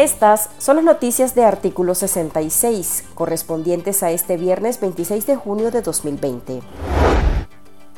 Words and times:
Estas 0.00 0.48
son 0.56 0.76
las 0.76 0.84
noticias 0.86 1.34
de 1.34 1.44
artículo 1.44 1.94
66, 1.94 3.04
correspondientes 3.14 4.02
a 4.02 4.10
este 4.10 4.38
viernes 4.38 4.80
26 4.80 5.26
de 5.26 5.36
junio 5.36 5.70
de 5.70 5.82
2020. 5.82 6.62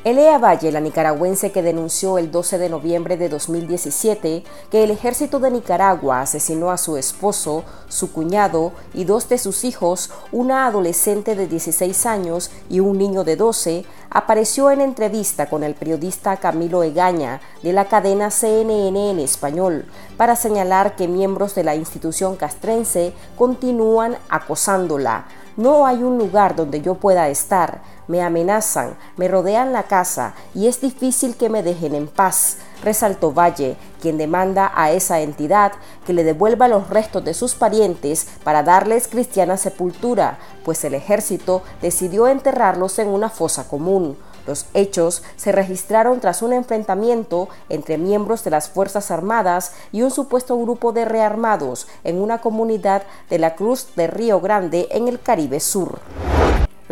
Elea 0.05 0.37
Valle, 0.39 0.73
la 0.73 0.81
nicaragüense 0.81 1.53
que 1.53 1.63
denunció 1.63 2.19
el 2.19 2.33
12 2.33 2.59
de 2.59 2.69
noviembre 2.69 3.17
de 3.17 3.29
2017 3.29 4.43
que 4.69 4.83
el 4.83 4.91
ejército 4.91 5.39
de 5.39 5.53
Nicaragua 5.53 6.23
asesinó 6.23 6.73
a 6.73 6.77
su 6.77 6.97
esposo, 6.97 7.63
su 7.89 8.11
cuñado 8.11 8.73
y 8.95 9.05
dos 9.05 9.29
de 9.29 9.39
sus 9.39 9.63
hijos, 9.63 10.11
una 10.33 10.67
adolescente 10.67 11.37
de 11.37 11.47
16 11.47 12.05
años 12.07 12.51
y 12.69 12.81
un 12.81 12.99
niño 12.99 13.23
de 13.23 13.37
12, 13.37 13.85
apareció 14.13 14.71
en 14.71 14.81
entrevista 14.81 15.47
con 15.47 15.65
el 15.65 15.75
periodista 15.75 16.37
Camilo 16.37 16.83
Egaña 16.83 17.41
de 17.63 17.73
la 17.73 17.87
cadena 17.87 18.31
CNN 18.31 19.11
en 19.11 19.19
español 19.19 19.87
para 20.17 20.37
señalar 20.37 20.97
que 20.97 21.09
miembros 21.09 21.55
de 21.55 21.65
la 21.65 21.75
institución 21.75 22.37
castrense 22.37 23.15
continúan 23.37 24.17
acosándola. 24.29 25.25
No 25.57 25.87
hay 25.87 26.03
un 26.03 26.19
lugar 26.19 26.57
donde 26.57 26.81
yo 26.81 26.95
pueda 26.95 27.29
estar 27.29 27.81
me 28.09 28.23
amenazan, 28.23 28.97
me 29.17 29.29
rodean 29.29 29.73
la 29.73 29.85
casa 29.85 30.35
y 30.55 30.67
es 30.67 30.81
difícil 30.81 31.37
que 31.37 31.49
me 31.49 31.63
dejen 31.63 31.95
en 31.95 32.09
paz, 32.09 32.59
resaltó 32.83 33.33
Valle, 33.33 33.77
quien 34.01 34.19
demanda 34.19 34.73
a 34.75 34.91
esa 34.91 35.21
entidad 35.21 35.73
que 36.07 36.13
le 36.13 36.25
devuelva 36.25 36.69
los 36.69 36.91
restos 36.91 37.25
de 37.25 37.35
sus 37.35 37.55
parientes 37.55 38.27
para 38.45 38.63
darles 38.63 39.09
cristiana 39.09 39.57
sepultura, 39.57 40.39
pues 40.65 40.85
el 40.85 40.95
ejército 40.95 41.63
decidió 41.81 42.29
enterrarlos 42.29 42.99
en 42.99 43.09
una 43.09 43.31
fosa 43.31 43.69
común. 43.69 44.17
Los 44.47 44.67
hechos 44.75 45.23
se 45.37 45.53
registraron 45.53 46.21
tras 46.21 46.43
un 46.43 46.53
enfrentamiento 46.53 47.49
entre 47.69 47.97
miembros 47.97 48.43
de 48.43 48.51
las 48.51 48.69
Fuerzas 48.69 49.11
Armadas 49.11 49.73
y 49.93 50.03
un 50.03 50.11
supuesto 50.11 50.59
grupo 50.59 50.93
de 50.93 51.05
rearmados 51.05 51.87
en 52.03 52.21
una 52.21 52.39
comunidad 52.39 53.03
de 53.31 53.39
la 53.39 53.55
Cruz 53.55 53.89
de 53.95 54.09
Río 54.09 54.41
Grande 54.41 54.89
en 54.91 55.07
el 55.07 55.21
Caribe 55.21 55.61
Sur. 55.61 56.01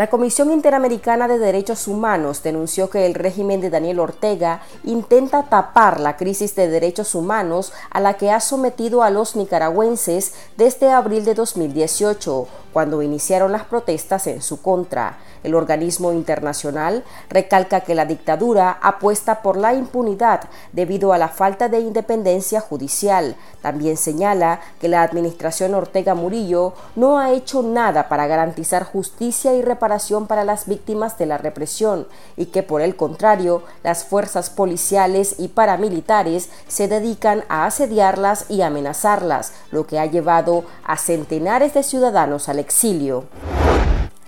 La 0.00 0.08
Comisión 0.08 0.50
Interamericana 0.50 1.28
de 1.28 1.38
Derechos 1.38 1.86
Humanos 1.86 2.42
denunció 2.42 2.88
que 2.88 3.04
el 3.04 3.12
régimen 3.12 3.60
de 3.60 3.68
Daniel 3.68 4.00
Ortega 4.00 4.62
intenta 4.82 5.42
tapar 5.42 6.00
la 6.00 6.16
crisis 6.16 6.54
de 6.54 6.68
derechos 6.68 7.14
humanos 7.14 7.74
a 7.90 8.00
la 8.00 8.14
que 8.14 8.30
ha 8.30 8.40
sometido 8.40 9.02
a 9.02 9.10
los 9.10 9.36
nicaragüenses 9.36 10.32
desde 10.56 10.90
abril 10.90 11.26
de 11.26 11.34
2018, 11.34 12.48
cuando 12.72 13.02
iniciaron 13.02 13.52
las 13.52 13.64
protestas 13.64 14.26
en 14.26 14.42
su 14.42 14.62
contra. 14.62 15.18
El 15.42 15.54
organismo 15.54 16.12
internacional 16.12 17.02
recalca 17.28 17.80
que 17.80 17.94
la 17.94 18.04
dictadura 18.04 18.78
apuesta 18.82 19.42
por 19.42 19.56
la 19.56 19.72
impunidad 19.74 20.42
debido 20.72 21.12
a 21.12 21.18
la 21.18 21.28
falta 21.28 21.68
de 21.68 21.80
independencia 21.80 22.60
judicial. 22.60 23.36
También 23.62 23.96
señala 23.96 24.60
que 24.80 24.88
la 24.88 25.02
administración 25.02 25.74
Ortega 25.74 26.14
Murillo 26.14 26.74
no 26.94 27.18
ha 27.18 27.32
hecho 27.32 27.62
nada 27.62 28.08
para 28.08 28.26
garantizar 28.26 28.84
justicia 28.84 29.54
y 29.54 29.62
reparación 29.62 30.26
para 30.26 30.44
las 30.44 30.66
víctimas 30.66 31.18
de 31.18 31.26
la 31.26 31.38
represión 31.38 32.06
y 32.36 32.46
que 32.46 32.62
por 32.62 32.82
el 32.82 32.96
contrario 32.96 33.62
las 33.82 34.04
fuerzas 34.04 34.50
policiales 34.50 35.36
y 35.38 35.48
paramilitares 35.48 36.50
se 36.68 36.88
dedican 36.88 37.44
a 37.48 37.66
asediarlas 37.66 38.46
y 38.48 38.62
amenazarlas, 38.62 39.52
lo 39.70 39.86
que 39.86 39.98
ha 39.98 40.06
llevado 40.06 40.64
a 40.84 40.96
centenares 40.96 41.74
de 41.74 41.82
ciudadanos 41.82 42.48
al 42.48 42.58
exilio. 42.60 43.26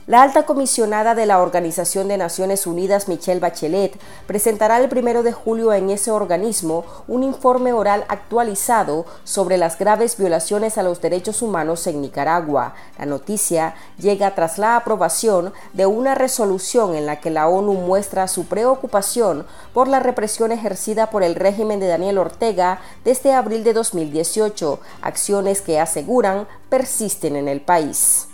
La 0.08 0.22
alta 0.22 0.42
comisionada 0.42 1.14
de 1.14 1.26
la 1.26 1.40
Organización 1.40 2.08
de 2.08 2.16
Naciones 2.16 2.66
Unidas, 2.66 3.06
Michelle 3.06 3.38
Bachelet, 3.38 3.96
presentará 4.26 4.80
el 4.80 4.88
primero 4.88 5.22
de 5.22 5.30
julio 5.30 5.72
en 5.72 5.90
ese 5.90 6.10
organismo 6.10 6.84
un 7.06 7.22
informe 7.22 7.72
oral 7.72 8.04
actualizado 8.08 9.06
sobre 9.22 9.58
las 9.58 9.78
graves 9.78 10.16
violaciones 10.16 10.76
a 10.76 10.82
los 10.82 11.00
derechos 11.00 11.40
humanos 11.40 11.86
en 11.86 12.00
Nicaragua. 12.00 12.74
La 12.98 13.06
noticia 13.06 13.76
llega 13.96 14.34
tras 14.34 14.58
la 14.58 14.74
aprobación 14.74 15.52
de 15.72 15.86
una 15.86 16.16
resolución 16.16 16.96
en 16.96 17.06
la 17.06 17.20
que 17.20 17.30
la 17.30 17.46
ONU 17.46 17.74
muestra 17.74 18.26
su 18.26 18.46
preocupación 18.46 19.46
por 19.72 19.86
la 19.86 20.00
represión 20.00 20.50
ejercida 20.50 21.10
por 21.10 21.22
el 21.22 21.36
régimen 21.36 21.78
de 21.78 21.86
Daniel 21.86 22.18
Ortega 22.18 22.80
desde 23.04 23.34
abril 23.34 23.62
de 23.62 23.72
2018, 23.72 24.80
acciones 25.00 25.60
que 25.60 25.78
aseguran 25.78 26.48
persisten 26.68 27.36
en 27.36 27.46
el 27.46 27.60
país. 27.60 28.26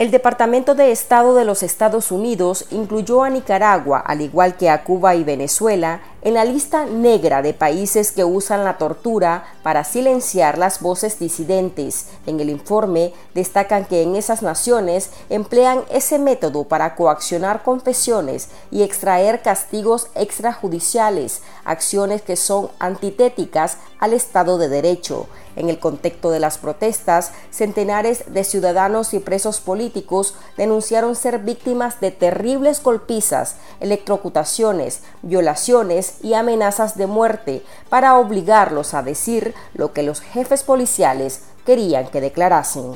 El 0.00 0.10
Departamento 0.10 0.74
de 0.74 0.92
Estado 0.92 1.34
de 1.34 1.44
los 1.44 1.62
Estados 1.62 2.10
Unidos 2.10 2.64
incluyó 2.70 3.22
a 3.22 3.28
Nicaragua, 3.28 3.98
al 3.98 4.22
igual 4.22 4.56
que 4.56 4.70
a 4.70 4.82
Cuba 4.82 5.14
y 5.14 5.24
Venezuela, 5.24 6.00
en 6.22 6.34
la 6.34 6.44
lista 6.44 6.84
negra 6.84 7.42
de 7.42 7.54
países 7.54 8.12
que 8.12 8.24
usan 8.24 8.64
la 8.64 8.78
tortura 8.78 9.44
para 9.62 9.84
silenciar 9.84 10.58
las 10.58 10.80
voces 10.80 11.18
disidentes. 11.18 12.06
En 12.26 12.40
el 12.40 12.50
informe 12.50 13.12
destacan 13.34 13.84
que 13.86 14.02
en 14.02 14.16
esas 14.16 14.42
naciones 14.42 15.10
emplean 15.30 15.82
ese 15.90 16.18
método 16.18 16.64
para 16.64 16.94
coaccionar 16.94 17.62
confesiones 17.62 18.48
y 18.70 18.82
extraer 18.82 19.42
castigos 19.42 20.08
extrajudiciales, 20.14 21.42
acciones 21.64 22.22
que 22.22 22.36
son 22.36 22.70
antitéticas 22.78 23.78
al 23.98 24.12
Estado 24.12 24.58
de 24.58 24.68
Derecho. 24.68 25.26
En 25.56 25.68
el 25.68 25.80
contexto 25.80 26.30
de 26.30 26.38
las 26.38 26.58
protestas, 26.58 27.32
centenares 27.50 28.32
de 28.32 28.44
ciudadanos 28.44 29.12
y 29.14 29.18
presos 29.18 29.60
políticos 29.60 30.34
denunciaron 30.56 31.16
ser 31.16 31.40
víctimas 31.40 32.00
de 32.00 32.12
terribles 32.12 32.82
golpizas, 32.82 33.56
electrocutaciones, 33.80 35.00
violaciones 35.22 36.09
y 36.22 36.34
amenazas 36.34 36.96
de 36.96 37.06
muerte 37.06 37.62
para 37.88 38.16
obligarlos 38.18 38.94
a 38.94 39.02
decir 39.02 39.54
lo 39.74 39.92
que 39.92 40.02
los 40.02 40.20
jefes 40.20 40.62
policiales 40.62 41.42
querían 41.64 42.08
que 42.08 42.20
declarasen. 42.20 42.94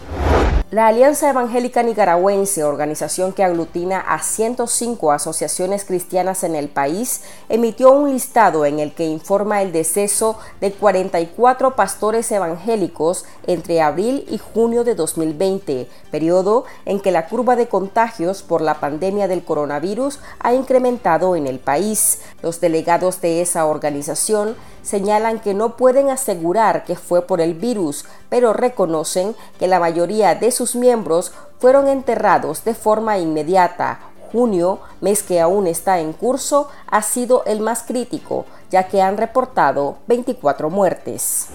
La 0.74 0.88
Alianza 0.88 1.30
Evangélica 1.30 1.84
Nicaragüense, 1.84 2.64
organización 2.64 3.32
que 3.32 3.44
aglutina 3.44 4.00
a 4.00 4.20
105 4.20 5.12
asociaciones 5.12 5.84
cristianas 5.84 6.42
en 6.42 6.56
el 6.56 6.68
país, 6.68 7.20
emitió 7.48 7.92
un 7.92 8.10
listado 8.10 8.66
en 8.66 8.80
el 8.80 8.92
que 8.92 9.06
informa 9.06 9.62
el 9.62 9.70
deceso 9.70 10.36
de 10.60 10.72
44 10.72 11.76
pastores 11.76 12.32
evangélicos 12.32 13.24
entre 13.46 13.82
abril 13.82 14.26
y 14.28 14.38
junio 14.38 14.82
de 14.82 14.96
2020, 14.96 15.88
periodo 16.10 16.64
en 16.86 16.98
que 16.98 17.12
la 17.12 17.28
curva 17.28 17.54
de 17.54 17.68
contagios 17.68 18.42
por 18.42 18.60
la 18.60 18.80
pandemia 18.80 19.28
del 19.28 19.44
coronavirus 19.44 20.18
ha 20.40 20.54
incrementado 20.54 21.36
en 21.36 21.46
el 21.46 21.60
país. 21.60 22.18
Los 22.42 22.60
delegados 22.60 23.20
de 23.20 23.42
esa 23.42 23.66
organización 23.66 24.56
señalan 24.84 25.40
que 25.40 25.54
no 25.54 25.76
pueden 25.76 26.10
asegurar 26.10 26.84
que 26.84 26.94
fue 26.94 27.22
por 27.22 27.40
el 27.40 27.54
virus, 27.54 28.04
pero 28.28 28.52
reconocen 28.52 29.34
que 29.58 29.66
la 29.66 29.80
mayoría 29.80 30.36
de 30.36 30.52
sus 30.52 30.76
miembros 30.76 31.32
fueron 31.58 31.88
enterrados 31.88 32.64
de 32.64 32.74
forma 32.74 33.18
inmediata. 33.18 34.00
Junio, 34.30 34.80
mes 35.00 35.22
que 35.22 35.40
aún 35.40 35.66
está 35.66 36.00
en 36.00 36.12
curso, 36.12 36.68
ha 36.88 37.02
sido 37.02 37.44
el 37.46 37.60
más 37.60 37.82
crítico, 37.82 38.46
ya 38.70 38.88
que 38.88 39.00
han 39.00 39.16
reportado 39.16 39.98
24 40.06 40.70
muertes. 40.70 41.48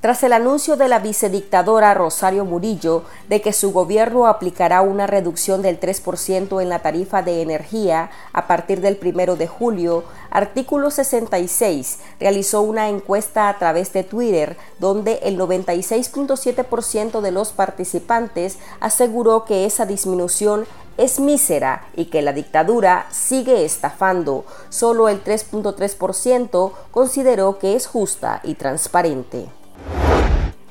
Tras 0.00 0.22
el 0.22 0.32
anuncio 0.32 0.76
de 0.76 0.86
la 0.86 1.00
vicedictadora 1.00 1.92
Rosario 1.92 2.44
Murillo 2.44 3.02
de 3.28 3.40
que 3.40 3.52
su 3.52 3.72
gobierno 3.72 4.28
aplicará 4.28 4.80
una 4.80 5.08
reducción 5.08 5.60
del 5.60 5.80
3% 5.80 6.62
en 6.62 6.68
la 6.68 6.78
tarifa 6.78 7.22
de 7.22 7.42
energía 7.42 8.12
a 8.32 8.46
partir 8.46 8.80
del 8.80 8.96
1 9.02 9.34
de 9.34 9.48
julio, 9.48 10.04
Artículo 10.30 10.92
66 10.92 11.98
realizó 12.20 12.62
una 12.62 12.88
encuesta 12.88 13.48
a 13.48 13.58
través 13.58 13.92
de 13.92 14.04
Twitter 14.04 14.56
donde 14.78 15.14
el 15.24 15.36
96.7% 15.36 17.20
de 17.20 17.32
los 17.32 17.50
participantes 17.50 18.58
aseguró 18.78 19.44
que 19.44 19.64
esa 19.66 19.84
disminución 19.84 20.64
es 20.96 21.18
mísera 21.18 21.88
y 21.96 22.04
que 22.04 22.22
la 22.22 22.32
dictadura 22.32 23.06
sigue 23.10 23.64
estafando. 23.64 24.44
Solo 24.68 25.08
el 25.08 25.24
3.3% 25.24 26.72
consideró 26.92 27.58
que 27.58 27.74
es 27.74 27.88
justa 27.88 28.40
y 28.44 28.54
transparente. 28.54 29.57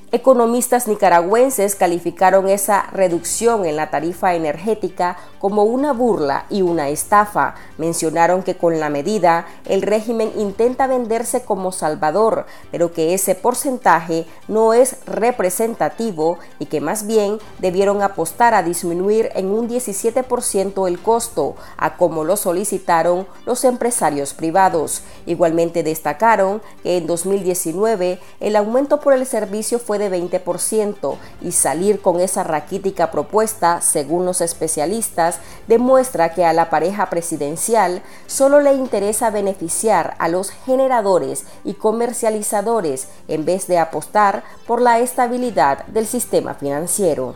Economistas 0.09 0.87
nicaragüenses 0.87 1.75
calificaron 1.75 2.47
esa 2.47 2.83
reducción 2.93 3.65
en 3.65 3.75
la 3.75 3.89
tarifa 3.89 4.35
energética 4.35 5.17
como 5.37 5.65
una 5.65 5.91
burla 5.91 6.45
y 6.49 6.61
una 6.61 6.87
estafa. 6.87 7.55
Mencionaron 7.77 8.41
que 8.41 8.55
con 8.55 8.79
la 8.79 8.89
medida 8.89 9.45
el 9.65 9.81
régimen 9.81 10.31
intenta 10.37 10.87
venderse 10.87 11.43
como 11.43 11.73
salvador, 11.73 12.45
pero 12.71 12.93
que 12.93 13.13
ese 13.13 13.35
porcentaje 13.35 14.25
no 14.47 14.73
es 14.73 14.95
representativo 15.05 16.39
y 16.57 16.67
que 16.67 16.79
más 16.79 17.05
bien 17.05 17.37
debieron 17.59 18.01
apostar 18.01 18.53
a 18.53 18.63
disminuir 18.63 19.29
en 19.35 19.47
un 19.47 19.67
17% 19.67 20.87
el 20.87 20.99
costo, 21.01 21.57
a 21.75 21.97
como 21.97 22.23
lo 22.23 22.37
solicitaron 22.37 23.27
los 23.45 23.65
empresarios 23.65 24.33
privados. 24.33 25.01
Igualmente 25.25 25.83
destacaron 25.83 26.61
que 26.81 26.95
en 26.95 27.07
2019 27.07 28.21
el 28.39 28.55
aumento 28.55 29.01
por 29.01 29.11
el 29.11 29.25
servicio 29.25 29.79
fue 29.79 29.97
de 29.97 30.06
de 30.09 30.21
20% 30.21 31.17
y 31.41 31.51
salir 31.51 32.01
con 32.01 32.19
esa 32.19 32.43
raquítica 32.43 33.11
propuesta, 33.11 33.81
según 33.81 34.25
los 34.25 34.41
especialistas, 34.41 35.39
demuestra 35.67 36.33
que 36.33 36.45
a 36.45 36.53
la 36.53 36.69
pareja 36.69 37.09
presidencial 37.09 38.01
solo 38.25 38.61
le 38.61 38.73
interesa 38.73 39.29
beneficiar 39.29 40.15
a 40.19 40.27
los 40.27 40.49
generadores 40.49 41.45
y 41.63 41.73
comercializadores 41.73 43.07
en 43.27 43.45
vez 43.45 43.67
de 43.67 43.77
apostar 43.77 44.43
por 44.65 44.81
la 44.81 44.99
estabilidad 44.99 45.85
del 45.87 46.07
sistema 46.07 46.53
financiero. 46.53 47.35